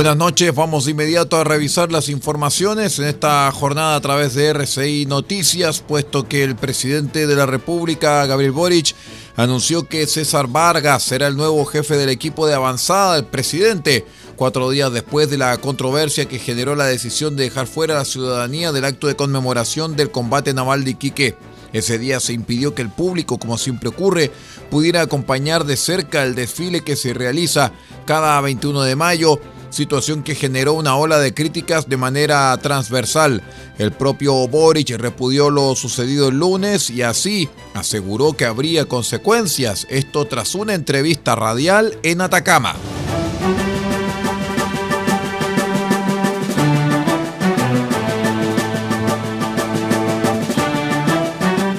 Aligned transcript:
Buenas 0.00 0.16
noches, 0.16 0.54
vamos 0.54 0.86
de 0.86 0.92
inmediato 0.92 1.36
a 1.36 1.44
revisar 1.44 1.92
las 1.92 2.08
informaciones 2.08 2.98
en 2.98 3.04
esta 3.04 3.52
jornada 3.52 3.96
a 3.96 4.00
través 4.00 4.32
de 4.32 4.48
RCI 4.48 5.04
Noticias, 5.04 5.80
puesto 5.86 6.26
que 6.26 6.42
el 6.42 6.56
presidente 6.56 7.26
de 7.26 7.36
la 7.36 7.44
República, 7.44 8.24
Gabriel 8.24 8.52
Boric, 8.52 8.94
anunció 9.36 9.86
que 9.86 10.06
César 10.06 10.46
Vargas 10.46 11.02
será 11.02 11.26
el 11.26 11.36
nuevo 11.36 11.66
jefe 11.66 11.98
del 11.98 12.08
equipo 12.08 12.46
de 12.46 12.54
avanzada 12.54 13.16
del 13.16 13.26
presidente, 13.26 14.06
cuatro 14.36 14.70
días 14.70 14.90
después 14.90 15.28
de 15.28 15.36
la 15.36 15.54
controversia 15.58 16.24
que 16.24 16.38
generó 16.38 16.76
la 16.76 16.86
decisión 16.86 17.36
de 17.36 17.44
dejar 17.44 17.66
fuera 17.66 17.92
a 17.92 17.98
la 17.98 18.04
ciudadanía 18.06 18.72
del 18.72 18.86
acto 18.86 19.06
de 19.06 19.16
conmemoración 19.16 19.96
del 19.96 20.10
combate 20.10 20.54
naval 20.54 20.82
de 20.82 20.92
Iquique. 20.92 21.36
Ese 21.74 21.98
día 21.98 22.20
se 22.20 22.32
impidió 22.32 22.74
que 22.74 22.80
el 22.80 22.90
público, 22.90 23.38
como 23.38 23.58
siempre 23.58 23.90
ocurre, 23.90 24.30
pudiera 24.70 25.02
acompañar 25.02 25.66
de 25.66 25.76
cerca 25.76 26.22
el 26.22 26.34
desfile 26.34 26.80
que 26.80 26.96
se 26.96 27.12
realiza 27.12 27.72
cada 28.06 28.40
21 28.40 28.80
de 28.80 28.96
mayo 28.96 29.38
situación 29.70 30.22
que 30.22 30.34
generó 30.34 30.74
una 30.74 30.96
ola 30.96 31.18
de 31.18 31.34
críticas 31.34 31.88
de 31.88 31.96
manera 31.96 32.56
transversal. 32.58 33.42
El 33.78 33.92
propio 33.92 34.46
Boric 34.48 34.90
repudió 34.98 35.50
lo 35.50 35.74
sucedido 35.74 36.28
el 36.28 36.38
lunes 36.38 36.90
y 36.90 37.02
así 37.02 37.48
aseguró 37.74 38.34
que 38.34 38.44
habría 38.44 38.84
consecuencias, 38.84 39.86
esto 39.90 40.26
tras 40.26 40.54
una 40.54 40.74
entrevista 40.74 41.34
radial 41.34 41.98
en 42.02 42.20
Atacama. 42.20 42.74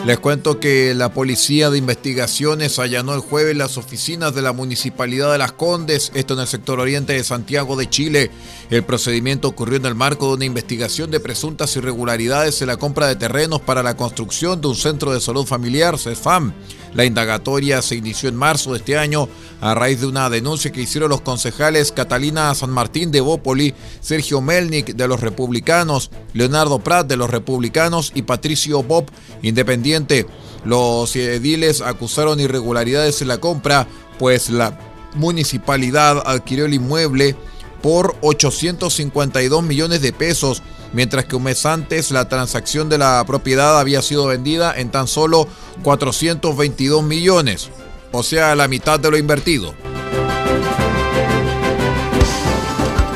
Les 0.06 0.18
cuento 0.18 0.60
que 0.60 0.96
la 0.96 1.14
Policía 1.14 1.70
de 1.70 1.78
Investigaciones 1.78 2.80
allanó 2.80 3.14
el 3.14 3.20
jueves 3.20 3.56
las 3.56 3.78
oficinas 3.78 4.34
de 4.34 4.42
la 4.42 4.52
Municipalidad 4.52 5.32
de 5.32 5.38
Las 5.38 5.52
Condes, 5.52 6.12
esto 6.16 6.34
en 6.34 6.40
el 6.40 6.48
sector 6.48 6.80
oriente 6.80 7.14
de 7.14 7.24
Santiago 7.24 7.76
de 7.76 7.88
Chile. 7.88 8.32
El 8.72 8.84
procedimiento 8.84 9.48
ocurrió 9.48 9.78
en 9.78 9.86
el 9.86 9.94
marco 9.94 10.30
de 10.30 10.34
una 10.34 10.46
investigación 10.46 11.12
de 11.12 11.20
presuntas 11.20 11.76
irregularidades 11.76 12.60
en 12.64 12.68
la 12.68 12.78
compra 12.78 13.06
de 13.06 13.16
terrenos 13.16 13.62
para 13.62 13.84
la 13.84 13.96
construcción 13.96 14.60
de 14.60 14.70
un 14.70 14.76
centro 14.76 15.14
de 15.14 15.22
salud 15.22 15.46
familiar, 15.46 16.00
CESFAM. 16.00 16.52
La 16.94 17.06
indagatoria 17.06 17.82
se 17.82 17.96
inició 17.96 18.30
en 18.30 18.36
marzo 18.36 18.72
de 18.72 18.80
este 18.80 18.98
año 18.98 19.30
a 19.62 19.74
raíz 19.74 20.02
de 20.02 20.08
una 20.08 20.30
denuncia 20.30 20.72
que 20.72 20.82
hicieron 20.82 21.10
los 21.10 21.22
concejales 21.22 21.92
Catalina 21.92 22.54
San 22.54 22.70
Martín 22.70 23.12
de 23.12 23.22
Bópoli, 23.22 23.74
Sergio 24.02 24.42
Melnik 24.42 24.94
de 24.96 25.08
los 25.08 25.22
Republicanos, 25.22 26.12
Leonardo 26.34 26.80
Prat 26.80 27.08
de 27.08 27.18
los 27.18 27.30
Republicanos 27.30 28.12
y 28.14 28.24
Patricio 28.24 28.84
Bob, 28.84 29.06
independiente. 29.42 30.26
Los 30.66 31.16
ediles 31.16 31.82
acusaron 31.82 32.40
irregularidades 32.40 33.22
en 33.22 33.30
la 33.30 33.40
compra, 33.40 33.88
pues 34.20 34.50
la 34.50 34.78
municipalidad 35.16 36.22
adquirió 36.26 36.66
el 36.66 36.74
inmueble 36.74 37.36
por 37.82 38.16
852 38.22 39.64
millones 39.64 40.02
de 40.02 40.14
pesos 40.14 40.62
mientras 40.94 41.26
que 41.26 41.36
un 41.36 41.44
mes 41.44 41.66
antes 41.66 42.12
la 42.12 42.28
transacción 42.28 42.90
de 42.90 42.98
la 42.98 43.24
propiedad 43.26 43.80
había 43.80 44.02
sido 44.02 44.28
vendida 44.28 44.74
en 44.76 44.92
tan 44.92 45.08
solo 45.08 45.48
422 45.84 47.04
millones, 47.04 47.70
o 48.12 48.24
sea, 48.24 48.56
la 48.56 48.68
mitad 48.68 49.00
de 49.00 49.12
lo 49.12 49.18
invertido. 49.18 49.74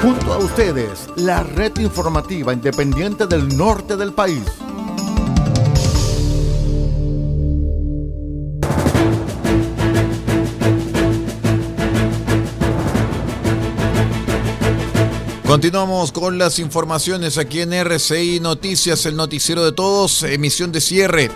Junto 0.02 0.34
a 0.34 0.38
ustedes, 0.38 1.08
la 1.16 1.42
red 1.42 1.72
informativa 1.80 2.54
independiente 2.54 3.26
del 3.26 3.58
norte 3.58 3.98
del 3.98 4.14
país. 4.14 4.44
Continuamos 15.56 16.12
con 16.12 16.38
las 16.38 16.60
informaciones 16.60 17.38
aquí 17.38 17.62
en 17.62 17.72
RCI 17.72 18.42
Noticias, 18.42 19.06
el 19.06 19.16
noticiero 19.16 19.64
de 19.64 19.72
todos, 19.72 20.24
emisión 20.24 20.74
de 20.74 20.82
cierre. 20.82 21.32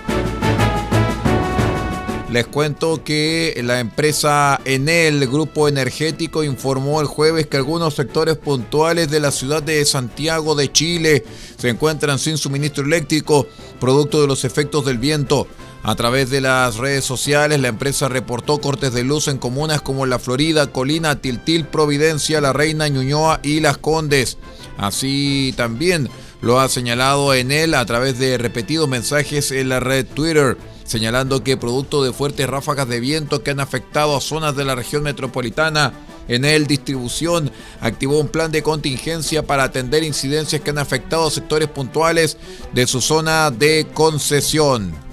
Les 2.29 2.45
cuento 2.45 3.01
que 3.01 3.57
la 3.63 3.79
empresa 3.79 4.59
Enel, 4.65 5.25
grupo 5.29 5.69
energético, 5.69 6.43
informó 6.43 6.99
el 6.99 7.07
jueves 7.07 7.47
que 7.47 7.55
algunos 7.55 7.93
sectores 7.93 8.35
puntuales 8.35 9.09
de 9.09 9.21
la 9.21 9.31
ciudad 9.31 9.63
de 9.63 9.85
Santiago 9.85 10.53
de 10.53 10.69
Chile 10.69 11.23
se 11.57 11.69
encuentran 11.69 12.19
sin 12.19 12.37
suministro 12.37 12.83
eléctrico, 12.83 13.47
producto 13.79 14.19
de 14.19 14.27
los 14.27 14.43
efectos 14.43 14.83
del 14.83 14.97
viento. 14.97 15.47
A 15.81 15.95
través 15.95 16.29
de 16.29 16.41
las 16.41 16.75
redes 16.75 17.05
sociales, 17.05 17.59
la 17.59 17.69
empresa 17.69 18.09
reportó 18.09 18.59
cortes 18.59 18.93
de 18.93 19.03
luz 19.03 19.29
en 19.29 19.37
comunas 19.37 19.81
como 19.81 20.05
La 20.05 20.19
Florida, 20.19 20.67
Colina, 20.67 21.21
Tiltil, 21.21 21.65
Providencia, 21.65 22.41
La 22.41 22.51
Reina, 22.51 22.89
Ñuñoa 22.89 23.39
y 23.43 23.61
Las 23.61 23.77
Condes. 23.77 24.37
Así 24.77 25.53
también 25.55 26.09
lo 26.41 26.59
ha 26.59 26.67
señalado 26.67 27.33
en 27.33 27.51
él 27.51 27.73
a 27.75 27.85
través 27.85 28.19
de 28.19 28.37
repetidos 28.37 28.89
mensajes 28.89 29.51
en 29.51 29.69
la 29.69 29.79
red 29.79 30.05
Twitter, 30.05 30.57
señalando 30.83 31.43
que 31.43 31.57
producto 31.57 32.03
de 32.03 32.13
fuertes 32.13 32.49
ráfagas 32.49 32.87
de 32.87 32.99
viento 32.99 33.41
que 33.41 33.51
han 33.51 33.59
afectado 33.59 34.17
a 34.17 34.21
zonas 34.21 34.55
de 34.55 34.65
la 34.65 34.75
región 34.75 35.03
metropolitana, 35.03 35.93
en 36.27 36.45
el 36.45 36.67
distribución 36.67 37.51
activó 37.81 38.19
un 38.19 38.27
plan 38.27 38.51
de 38.51 38.63
contingencia 38.63 39.47
para 39.47 39.63
atender 39.63 40.03
incidencias 40.03 40.61
que 40.61 40.69
han 40.69 40.77
afectado 40.77 41.27
a 41.27 41.31
sectores 41.31 41.69
puntuales 41.69 42.37
de 42.73 42.85
su 42.85 43.01
zona 43.01 43.49
de 43.49 43.87
concesión. 43.93 45.08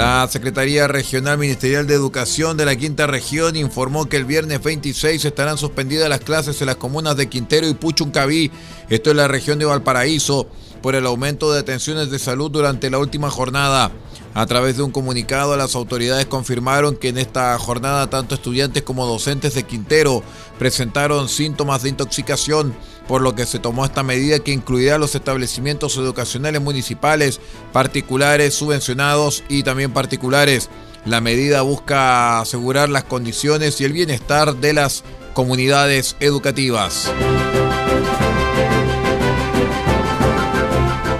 La 0.00 0.26
Secretaría 0.28 0.88
Regional 0.88 1.36
Ministerial 1.36 1.86
de 1.86 1.92
Educación 1.92 2.56
de 2.56 2.64
la 2.64 2.74
Quinta 2.74 3.06
Región 3.06 3.54
informó 3.54 4.08
que 4.08 4.16
el 4.16 4.24
viernes 4.24 4.62
26 4.62 5.22
estarán 5.22 5.58
suspendidas 5.58 6.08
las 6.08 6.20
clases 6.20 6.58
en 6.62 6.68
las 6.68 6.76
comunas 6.76 7.18
de 7.18 7.28
Quintero 7.28 7.68
y 7.68 7.74
Puchuncaví, 7.74 8.50
esto 8.88 9.10
es 9.10 9.16
la 9.16 9.28
región 9.28 9.58
de 9.58 9.66
Valparaíso, 9.66 10.46
por 10.80 10.94
el 10.94 11.04
aumento 11.04 11.52
de 11.52 11.60
atenciones 11.60 12.10
de 12.10 12.18
salud 12.18 12.50
durante 12.50 12.88
la 12.88 12.96
última 12.96 13.28
jornada. 13.28 13.92
A 14.32 14.46
través 14.46 14.76
de 14.76 14.84
un 14.84 14.92
comunicado, 14.92 15.56
las 15.56 15.74
autoridades 15.74 16.26
confirmaron 16.26 16.96
que 16.96 17.08
en 17.08 17.18
esta 17.18 17.58
jornada 17.58 18.08
tanto 18.08 18.36
estudiantes 18.36 18.84
como 18.84 19.06
docentes 19.06 19.54
de 19.54 19.64
Quintero 19.64 20.22
presentaron 20.58 21.28
síntomas 21.28 21.82
de 21.82 21.88
intoxicación, 21.88 22.74
por 23.08 23.22
lo 23.22 23.34
que 23.34 23.44
se 23.44 23.58
tomó 23.58 23.84
esta 23.84 24.04
medida 24.04 24.38
que 24.38 24.52
incluirá 24.52 24.98
los 24.98 25.16
establecimientos 25.16 25.96
educacionales 25.96 26.62
municipales, 26.62 27.40
particulares, 27.72 28.54
subvencionados 28.54 29.42
y 29.48 29.64
también 29.64 29.92
particulares. 29.92 30.70
La 31.04 31.20
medida 31.20 31.62
busca 31.62 32.40
asegurar 32.40 32.88
las 32.88 33.04
condiciones 33.04 33.80
y 33.80 33.84
el 33.84 33.92
bienestar 33.92 34.54
de 34.54 34.74
las 34.74 35.02
comunidades 35.34 36.14
educativas. 36.20 37.10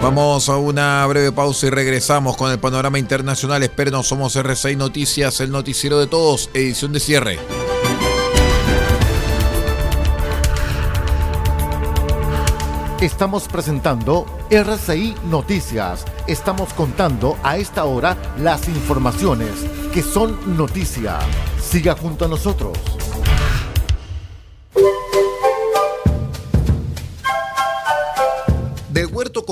Vamos 0.03 0.49
a 0.49 0.57
una 0.57 1.07
breve 1.07 1.31
pausa 1.31 1.67
y 1.67 1.71
regresamos 1.71 2.35
con 2.35 2.51
el 2.51 2.59
panorama 2.59 2.99
internacional. 2.99 3.63
Espérenos, 3.63 4.09
somos 4.09 4.35
R6 4.35 4.75
Noticias, 4.79 5.41
el 5.41 5.51
noticiero 5.51 5.99
de 5.99 6.07
todos, 6.07 6.49
edición 6.55 6.95
de 6.95 7.01
cierre. 7.01 7.39
Estamos 13.03 13.47
presentando 13.49 14.25
RCI 14.51 15.17
Noticias. 15.25 16.07
Estamos 16.27 16.73
contando 16.73 17.37
a 17.43 17.59
esta 17.59 17.85
hora 17.85 18.17
las 18.39 18.69
informaciones 18.69 19.51
que 19.93 20.03
son 20.03 20.57
noticia. 20.57 21.19
Siga 21.63 21.95
junto 21.95 22.25
a 22.25 22.29
nosotros. 22.29 22.79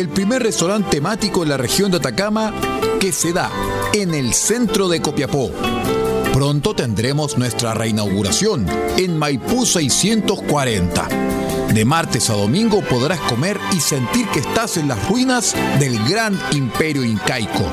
El 0.00 0.08
primer 0.08 0.42
restaurante 0.42 0.92
temático 0.92 1.42
en 1.42 1.50
la 1.50 1.58
región 1.58 1.90
de 1.90 1.98
Atacama 1.98 2.54
que 2.98 3.12
se 3.12 3.34
da 3.34 3.50
en 3.92 4.14
el 4.14 4.32
centro 4.32 4.88
de 4.88 5.02
Copiapó. 5.02 5.50
Pronto 6.32 6.74
tendremos 6.74 7.36
nuestra 7.36 7.74
reinauguración 7.74 8.66
en 8.96 9.18
Maipú 9.18 9.66
640. 9.66 11.06
De 11.74 11.84
martes 11.84 12.30
a 12.30 12.32
domingo 12.32 12.80
podrás 12.80 13.20
comer 13.20 13.60
y 13.76 13.80
sentir 13.80 14.26
que 14.28 14.38
estás 14.38 14.78
en 14.78 14.88
las 14.88 15.06
ruinas 15.06 15.54
del 15.78 16.02
gran 16.08 16.40
imperio 16.52 17.04
incaico. 17.04 17.66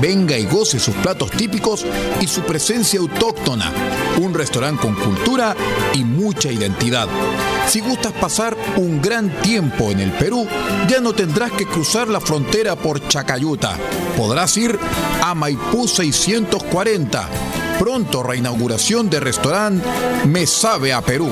Venga 0.00 0.38
y 0.38 0.46
goce 0.46 0.78
sus 0.78 0.94
platos 0.94 1.30
típicos 1.32 1.84
y 2.22 2.26
su 2.26 2.40
presencia 2.40 3.00
autóctona. 3.00 3.70
Un 4.22 4.32
restaurante 4.32 4.80
con 4.80 4.94
cultura 4.94 5.54
y 5.92 6.04
mucha 6.04 6.50
identidad. 6.50 7.06
Si 7.68 7.80
gustas 7.80 8.12
pasar 8.12 8.56
un 8.76 9.02
gran 9.02 9.28
tiempo 9.42 9.90
en 9.90 10.00
el 10.00 10.12
Perú, 10.12 10.46
ya 10.88 11.00
no 11.00 11.12
tendrás 11.12 11.52
que 11.52 11.66
cruzar 11.66 12.08
la 12.08 12.20
frontera 12.20 12.76
por 12.76 13.06
Chacayuta. 13.08 13.76
Podrás 14.16 14.56
ir 14.56 14.78
a 15.22 15.34
Maipú 15.34 15.88
640. 15.88 17.28
Pronto 17.78 18.22
reinauguración 18.22 19.10
de 19.10 19.20
restaurante 19.20 19.86
Me 20.26 20.46
Sabe 20.46 20.92
a 20.92 21.02
Perú. 21.02 21.28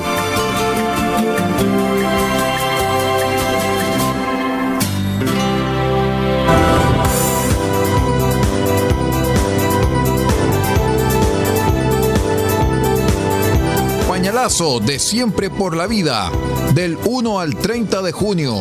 Pañalazo 14.44 14.79
de 14.79 14.99
Siempre 14.99 15.49
por 15.49 15.75
la 15.75 15.87
Vida, 15.87 16.31
del 16.75 16.99
1 17.06 17.41
al 17.41 17.56
30 17.56 18.02
de 18.02 18.12
junio. 18.12 18.56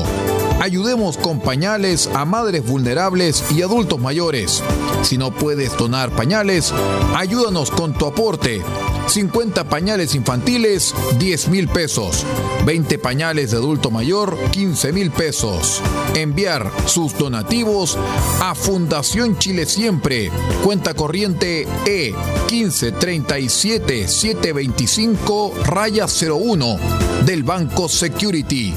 Ayudemos 0.62 1.18
con 1.18 1.42
pañales 1.42 2.10
a 2.14 2.24
madres 2.24 2.66
vulnerables 2.66 3.44
y 3.52 3.64
adultos 3.64 4.00
mayores. 4.00 4.64
Si 5.02 5.18
no 5.18 5.32
puedes 5.32 5.76
donar 5.76 6.10
pañales, 6.12 6.74
ayúdanos 7.18 7.70
con 7.70 7.92
tu 7.92 8.06
aporte. 8.06 8.62
50 9.08 9.66
pañales 9.66 10.16
infantiles, 10.16 10.94
10 11.20 11.50
mil 11.50 11.68
pesos. 11.68 12.26
20 12.66 12.98
pañales 12.98 13.52
de 13.52 13.58
adulto 13.58 13.92
mayor, 13.92 14.38
15 14.52 14.94
mil 14.94 15.12
pesos. 15.12 15.82
Enviar 16.16 16.72
sus 16.86 17.18
donativos 17.18 17.98
a 18.42 18.56
Fundación 18.56 19.38
Chile 19.38 19.66
Siempre. 19.66 20.32
Cuenta 20.64 20.94
corriente 20.94 21.68
E 21.86 22.14
1537 22.50 24.08
725 24.08 25.54
raya 25.66 26.06
01 26.06 26.80
del 27.26 27.44
Banco 27.44 27.90
Security. 27.90 28.74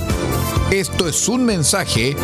Esto 0.70 1.08
es 1.08 1.28
un 1.28 1.44
mensaje 1.44 2.16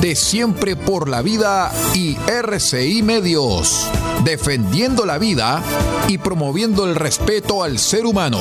de 0.00 0.16
Siempre 0.16 0.74
por 0.74 1.08
la 1.08 1.20
Vida 1.20 1.70
y 1.94 2.16
RCI 2.26 3.02
Medios, 3.02 3.86
defendiendo 4.24 5.06
la 5.06 5.18
vida 5.18 5.62
y 6.08 6.18
promoviendo 6.18 6.86
el 6.86 6.94
respeto 6.94 7.62
al 7.62 7.78
ser 7.78 8.06
humano. 8.06 8.38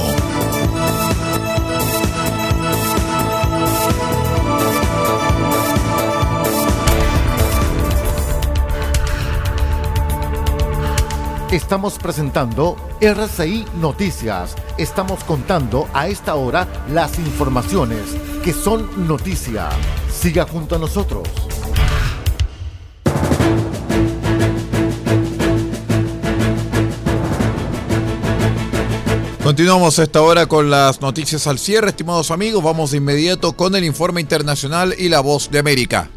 Estamos 11.51 11.97
presentando 11.97 12.75
RCI 13.01 13.65
Noticias. 13.81 14.55
Estamos 14.77 15.23
contando 15.23 15.87
a 15.93 16.07
esta 16.07 16.35
hora 16.35 16.67
las 16.91 17.17
informaciones 17.17 18.03
que 18.43 18.53
son 18.53 19.07
noticia. 19.07 19.69
Siga 20.11 20.45
junto 20.45 20.75
a 20.75 20.79
nosotros. 20.79 21.27
Continuamos 29.49 29.97
esta 29.97 30.21
hora 30.21 30.45
con 30.45 30.69
las 30.69 31.01
noticias 31.01 31.47
al 31.47 31.57
cierre, 31.57 31.89
estimados 31.89 32.29
amigos. 32.29 32.63
Vamos 32.63 32.91
de 32.91 32.97
inmediato 32.97 33.53
con 33.53 33.73
el 33.73 33.83
informe 33.83 34.21
internacional 34.21 34.93
y 34.95 35.09
la 35.09 35.21
voz 35.21 35.49
de 35.49 35.57
América. 35.57 36.07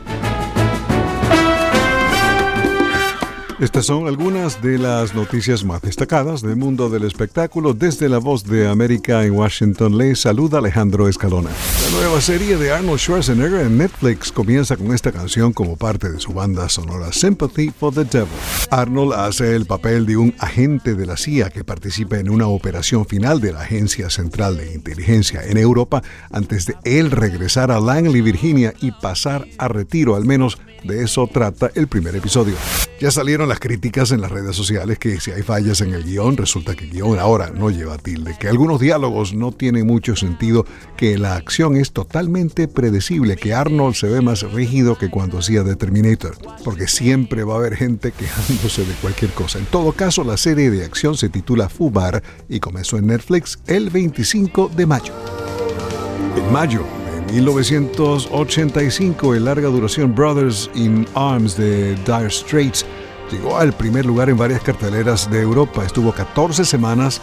Estas 3.62 3.86
son 3.86 4.08
algunas 4.08 4.60
de 4.60 4.76
las 4.76 5.14
noticias 5.14 5.64
más 5.64 5.80
destacadas 5.82 6.42
del 6.42 6.56
mundo 6.56 6.90
del 6.90 7.04
espectáculo. 7.04 7.74
Desde 7.74 8.08
la 8.08 8.18
voz 8.18 8.42
de 8.42 8.66
América 8.66 9.24
en 9.24 9.34
Washington, 9.34 9.96
le 9.96 10.16
saluda 10.16 10.58
Alejandro 10.58 11.06
Escalona. 11.06 11.50
La 11.84 11.96
nueva 11.96 12.20
serie 12.20 12.56
de 12.56 12.72
Arnold 12.72 12.98
Schwarzenegger 12.98 13.60
en 13.60 13.78
Netflix 13.78 14.32
comienza 14.32 14.76
con 14.76 14.92
esta 14.92 15.12
canción 15.12 15.52
como 15.52 15.76
parte 15.76 16.10
de 16.10 16.18
su 16.18 16.32
banda 16.32 16.68
sonora 16.68 17.12
Sympathy 17.12 17.70
for 17.70 17.94
the 17.94 18.02
Devil. 18.02 18.34
Arnold 18.72 19.12
hace 19.12 19.54
el 19.54 19.64
papel 19.64 20.06
de 20.06 20.16
un 20.16 20.34
agente 20.40 20.96
de 20.96 21.06
la 21.06 21.16
CIA 21.16 21.50
que 21.50 21.62
participa 21.62 22.18
en 22.18 22.30
una 22.30 22.48
operación 22.48 23.06
final 23.06 23.40
de 23.40 23.52
la 23.52 23.60
Agencia 23.60 24.10
Central 24.10 24.56
de 24.56 24.74
Inteligencia 24.74 25.40
en 25.44 25.56
Europa 25.56 26.02
antes 26.32 26.66
de 26.66 26.74
él 26.82 27.12
regresar 27.12 27.70
a 27.70 27.78
Langley, 27.78 28.22
Virginia 28.22 28.74
y 28.80 28.90
pasar 28.90 29.46
a 29.58 29.68
retiro, 29.68 30.16
al 30.16 30.24
menos 30.24 30.58
de 30.84 31.02
eso 31.02 31.26
trata 31.26 31.70
el 31.74 31.88
primer 31.88 32.14
episodio. 32.16 32.54
Ya 33.00 33.10
salieron 33.10 33.48
las 33.48 33.58
críticas 33.58 34.12
en 34.12 34.20
las 34.20 34.30
redes 34.30 34.54
sociales 34.54 34.98
que 34.98 35.20
si 35.20 35.30
hay 35.30 35.42
fallas 35.42 35.80
en 35.80 35.92
el 35.92 36.04
guion, 36.04 36.36
resulta 36.36 36.74
que 36.74 36.84
el 36.84 36.90
guion 36.90 37.18
ahora 37.18 37.50
no 37.50 37.70
lleva 37.70 37.98
tilde, 37.98 38.36
que 38.38 38.48
algunos 38.48 38.80
diálogos 38.80 39.34
no 39.34 39.52
tienen 39.52 39.86
mucho 39.86 40.16
sentido, 40.16 40.66
que 40.96 41.18
la 41.18 41.36
acción 41.36 41.76
es 41.76 41.92
totalmente 41.92 42.68
predecible, 42.68 43.36
que 43.36 43.54
Arnold 43.54 43.94
se 43.94 44.08
ve 44.08 44.20
más 44.20 44.42
rígido 44.52 44.96
que 44.96 45.10
cuando 45.10 45.38
hacía 45.38 45.64
The 45.64 45.76
Terminator, 45.76 46.36
porque 46.64 46.86
siempre 46.86 47.44
va 47.44 47.54
a 47.54 47.58
haber 47.58 47.76
gente 47.76 48.12
quejándose 48.12 48.84
de 48.84 48.94
cualquier 48.94 49.32
cosa. 49.32 49.58
En 49.58 49.66
todo 49.66 49.92
caso, 49.92 50.24
la 50.24 50.36
serie 50.36 50.70
de 50.70 50.84
acción 50.84 51.16
se 51.16 51.28
titula 51.28 51.68
Fubar 51.68 52.22
y 52.48 52.60
comenzó 52.60 52.98
en 52.98 53.08
Netflix 53.08 53.58
el 53.66 53.90
25 53.90 54.70
de 54.76 54.86
mayo. 54.86 55.12
En 56.36 56.52
mayo, 56.52 56.84
1985, 57.32 59.34
el 59.34 59.46
larga 59.46 59.68
duración 59.68 60.14
Brothers 60.14 60.70
in 60.74 61.06
Arms 61.14 61.56
de 61.56 61.94
Dire 62.04 62.28
Straits 62.28 62.84
llegó 63.30 63.56
al 63.56 63.72
primer 63.72 64.04
lugar 64.04 64.28
en 64.28 64.36
varias 64.36 64.60
carteleras 64.60 65.30
de 65.30 65.40
Europa. 65.40 65.82
Estuvo 65.82 66.12
14 66.12 66.66
semanas 66.66 67.22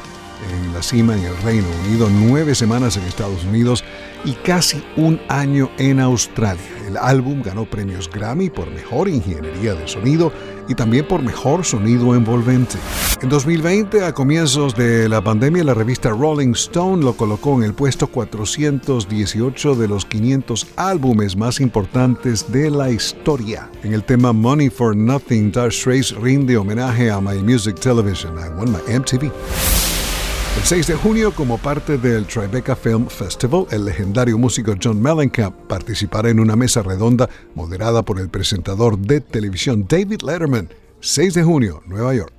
en 0.52 0.74
la 0.74 0.82
cima 0.82 1.16
en 1.16 1.26
el 1.26 1.38
Reino 1.44 1.68
Unido, 1.86 2.10
nueve 2.10 2.56
semanas 2.56 2.98
en 2.98 3.04
Estados 3.04 3.44
Unidos 3.44 3.84
y 4.26 4.34
casi 4.34 4.84
un 4.98 5.22
año 5.28 5.70
en 5.78 6.00
Australia. 6.00 6.64
El 6.88 6.98
álbum 6.98 7.44
ganó 7.44 7.66
premios 7.66 8.10
Grammy 8.10 8.50
por 8.50 8.68
mejor 8.72 9.10
ingeniería 9.10 9.76
de 9.76 9.88
sonido 9.88 10.34
y 10.70 10.76
también 10.76 11.06
por 11.06 11.22
mejor 11.22 11.66
sonido 11.66 12.16
envolvente. 12.16 12.78
En 13.22 13.28
2020, 13.28 14.06
a 14.06 14.14
comienzos 14.14 14.76
de 14.76 15.10
la 15.10 15.22
pandemia, 15.22 15.64
la 15.66 15.74
revista 15.74 16.12
Rolling 16.12 16.52
Stone 16.52 17.04
lo 17.04 17.14
colocó 17.14 17.58
en 17.58 17.64
el 17.64 17.74
puesto 17.74 18.08
418 18.08 19.76
de 19.76 19.88
los 19.90 20.06
500 20.06 20.68
álbumes 20.78 21.36
más 21.36 21.60
importantes 21.60 22.50
de 22.52 22.70
la 22.70 22.92
historia. 22.92 23.70
En 23.84 23.94
el 23.94 24.04
tema 24.04 24.32
Money 24.32 24.70
for 24.70 24.96
Nothing, 24.96 25.52
Dark 25.52 25.74
Straits 25.74 26.16
rinde 26.16 26.56
homenaje 26.56 27.10
a 27.12 27.20
My 27.20 27.42
Music 27.42 27.80
Television 27.80 28.36
I 28.38 28.48
won 28.56 28.72
my 28.72 28.98
MTV. 28.98 29.32
El 30.60 30.66
6 30.66 30.88
de 30.88 30.96
junio, 30.96 31.34
como 31.34 31.58
parte 31.58 31.98
del 31.98 32.26
Tribeca 32.26 32.76
Film 32.76 33.08
Festival, 33.08 33.66
el 33.72 33.86
legendario 33.86 34.38
músico 34.38 34.76
John 34.84 35.02
Mellencamp 35.02 35.56
participará 35.68 36.30
en 36.30 36.40
una 36.42 36.58
mesa 36.58 36.84
redonda 36.84 37.30
moderada 37.56 38.04
por 38.04 38.20
el 38.20 38.28
presentador 38.28 39.00
de 39.00 39.22
televisión 39.22 39.86
David 39.88 40.22
Letterman. 40.22 40.70
6 41.00 41.34
de 41.34 41.44
junio, 41.44 41.82
Nueva 41.88 42.14
York. 42.14 42.39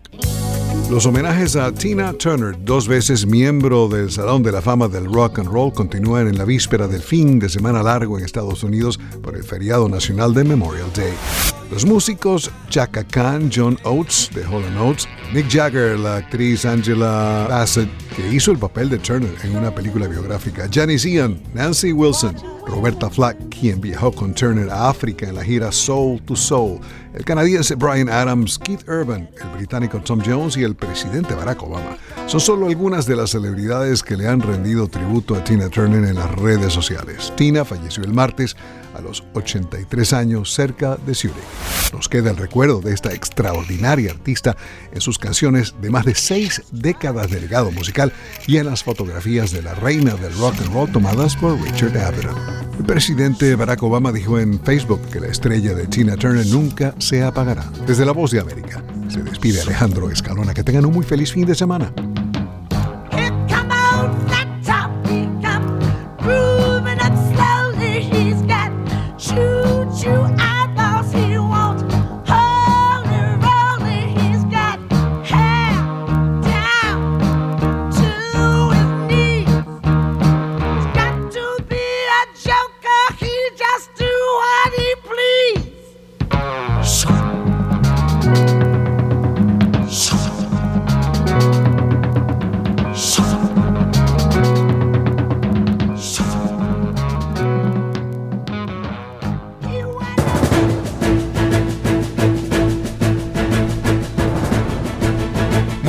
Los 0.90 1.06
homenajes 1.06 1.54
a 1.54 1.72
Tina 1.72 2.12
Turner, 2.14 2.56
dos 2.64 2.88
veces 2.88 3.24
miembro 3.24 3.86
del 3.86 4.10
Salón 4.10 4.42
de 4.42 4.50
la 4.50 4.60
Fama 4.60 4.88
del 4.88 5.04
Rock 5.04 5.38
and 5.38 5.48
Roll, 5.48 5.72
continúan 5.72 6.26
en 6.26 6.36
la 6.36 6.44
víspera 6.44 6.88
del 6.88 7.00
fin 7.00 7.38
de 7.38 7.48
semana 7.48 7.80
largo 7.80 8.18
en 8.18 8.24
Estados 8.24 8.64
Unidos 8.64 8.98
por 9.22 9.36
el 9.36 9.44
feriado 9.44 9.88
nacional 9.88 10.34
de 10.34 10.42
Memorial 10.42 10.92
Day. 10.96 11.12
Los 11.70 11.86
músicos 11.86 12.50
Chaka 12.68 13.04
Khan, 13.04 13.52
John 13.54 13.78
Oates 13.84 14.30
de 14.34 14.44
Hall 14.44 14.64
Oates, 14.78 15.08
Mick 15.32 15.48
Jagger, 15.48 15.96
la 15.96 16.16
actriz 16.16 16.64
Angela 16.64 17.46
Bassett, 17.48 17.88
que 18.16 18.26
hizo 18.34 18.50
el 18.50 18.58
papel 18.58 18.90
de 18.90 18.98
Turner 18.98 19.32
en 19.44 19.56
una 19.56 19.72
película 19.72 20.08
biográfica, 20.08 20.68
Janis 20.68 21.04
Ian, 21.04 21.40
Nancy 21.54 21.92
Wilson, 21.92 22.34
Roberta 22.66 23.08
Flack, 23.08 23.36
quien 23.48 23.80
viajó 23.80 24.10
con 24.10 24.34
Turner 24.34 24.68
a 24.68 24.88
África 24.88 25.28
en 25.28 25.36
la 25.36 25.44
gira 25.44 25.70
Soul 25.70 26.20
to 26.22 26.34
Soul, 26.34 26.80
el 27.14 27.24
canadiense 27.24 27.74
Brian 27.74 28.08
Adams, 28.08 28.58
Keith 28.58 28.88
Urban, 28.88 29.28
el 29.40 29.56
británico 29.56 30.00
Tom 30.00 30.20
Jones 30.24 30.56
y 30.56 30.62
el 30.62 30.74
presidente 30.74 31.34
Barack 31.34 31.62
Obama. 31.62 31.96
Son 32.26 32.40
solo 32.40 32.66
algunas 32.66 33.06
de 33.06 33.16
las 33.16 33.30
celebridades 33.30 34.02
que 34.02 34.16
le 34.16 34.28
han 34.28 34.40
rendido 34.40 34.88
tributo 34.88 35.34
a 35.34 35.42
Tina 35.42 35.68
Turner 35.68 36.04
en 36.04 36.14
las 36.14 36.30
redes 36.36 36.72
sociales. 36.72 37.32
Tina 37.36 37.64
falleció 37.64 38.04
el 38.04 38.12
martes 38.12 38.56
a 38.94 39.00
los 39.00 39.24
83 39.34 40.12
años 40.12 40.52
cerca 40.52 40.96
de 40.96 41.14
Zurich. 41.14 41.36
Nos 41.92 42.08
queda 42.08 42.30
el 42.30 42.36
recuerdo 42.36 42.80
de 42.80 42.94
esta 42.94 43.12
extraordinaria 43.12 44.12
artista 44.12 44.56
en 44.92 45.00
sus 45.00 45.18
canciones 45.18 45.74
de 45.80 45.90
más 45.90 46.04
de 46.04 46.14
seis 46.14 46.62
décadas 46.70 47.30
de 47.30 47.40
legado 47.40 47.70
musical 47.72 48.12
y 48.46 48.58
en 48.58 48.66
las 48.66 48.84
fotografías 48.84 49.50
de 49.50 49.62
la 49.62 49.74
reina 49.74 50.14
del 50.14 50.36
rock 50.38 50.54
and 50.60 50.72
roll 50.72 50.90
tomadas 50.90 51.36
por 51.36 51.60
Richard 51.60 51.96
Avedon. 51.98 52.36
El 52.78 52.84
presidente 52.84 53.54
Barack 53.56 53.82
Obama 53.82 54.12
dijo 54.12 54.38
en 54.38 54.60
Facebook 54.60 55.02
que 55.10 55.20
la 55.20 55.28
estrella 55.28 55.74
de 55.74 55.86
Tina 55.86 56.16
Turner 56.16 56.46
nunca 56.46 56.94
se 57.00 57.22
apagará. 57.22 57.64
Desde 57.86 58.04
la 58.04 58.12
voz 58.12 58.30
de 58.30 58.40
América, 58.40 58.82
se 59.08 59.22
despide 59.22 59.60
Alejandro 59.62 60.10
Escalona. 60.10 60.54
Que 60.54 60.62
tengan 60.62 60.86
un 60.86 60.92
muy 60.92 61.04
feliz 61.04 61.32
fin 61.32 61.46
de 61.46 61.54
semana. 61.54 61.92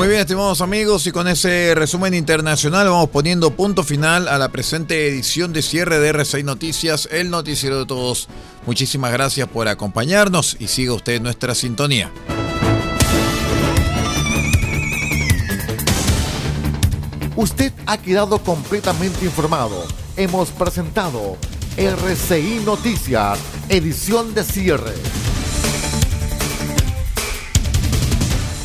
Estimados 0.09 0.61
amigos, 0.61 1.05
y 1.05 1.11
con 1.11 1.27
ese 1.27 1.73
resumen 1.75 2.13
internacional 2.13 2.89
vamos 2.89 3.09
poniendo 3.09 3.51
punto 3.51 3.83
final 3.83 4.27
a 4.27 4.37
la 4.37 4.49
presente 4.49 5.07
edición 5.07 5.53
de 5.53 5.61
cierre 5.61 5.99
de 5.99 6.13
R6 6.13 6.43
Noticias, 6.43 7.07
el 7.11 7.29
noticiero 7.29 7.79
de 7.79 7.85
todos. 7.85 8.27
Muchísimas 8.65 9.11
gracias 9.11 9.47
por 9.47 9.67
acompañarnos 9.67 10.57
y 10.59 10.67
siga 10.67 10.93
usted 10.93 11.21
nuestra 11.21 11.55
sintonía. 11.55 12.11
Usted 17.35 17.71
ha 17.85 17.97
quedado 17.97 18.39
completamente 18.39 19.25
informado. 19.25 19.85
Hemos 20.17 20.49
presentado 20.49 21.37
RCI 21.77 22.63
Noticias, 22.65 23.39
edición 23.69 24.33
de 24.33 24.43
cierre. 24.43 25.30